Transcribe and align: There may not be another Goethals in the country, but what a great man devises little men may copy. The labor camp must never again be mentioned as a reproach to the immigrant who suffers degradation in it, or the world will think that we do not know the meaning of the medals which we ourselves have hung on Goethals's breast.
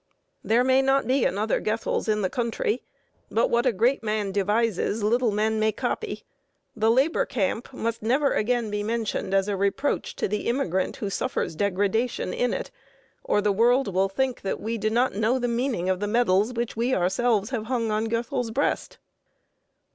There 0.43 0.63
may 0.63 0.81
not 0.81 1.05
be 1.05 1.25
another 1.25 1.59
Goethals 1.59 2.07
in 2.07 2.23
the 2.23 2.29
country, 2.31 2.81
but 3.29 3.51
what 3.51 3.67
a 3.67 3.71
great 3.71 4.01
man 4.01 4.31
devises 4.31 5.03
little 5.03 5.29
men 5.29 5.59
may 5.59 5.71
copy. 5.71 6.23
The 6.75 6.89
labor 6.89 7.23
camp 7.23 7.71
must 7.71 8.01
never 8.01 8.33
again 8.33 8.71
be 8.71 8.81
mentioned 8.81 9.31
as 9.31 9.47
a 9.47 9.55
reproach 9.55 10.15
to 10.15 10.27
the 10.27 10.47
immigrant 10.47 10.95
who 10.95 11.11
suffers 11.11 11.55
degradation 11.55 12.33
in 12.33 12.51
it, 12.51 12.71
or 13.23 13.41
the 13.43 13.51
world 13.51 13.93
will 13.93 14.09
think 14.09 14.41
that 14.41 14.59
we 14.59 14.79
do 14.79 14.89
not 14.89 15.13
know 15.13 15.37
the 15.37 15.47
meaning 15.47 15.87
of 15.87 15.99
the 15.99 16.07
medals 16.07 16.51
which 16.51 16.75
we 16.75 16.95
ourselves 16.95 17.51
have 17.51 17.65
hung 17.65 17.91
on 17.91 18.05
Goethals's 18.05 18.49
breast. 18.49 18.97